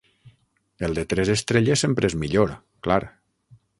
[0.87, 2.55] El de tres estrelles sempre és millor,
[2.89, 3.01] clar.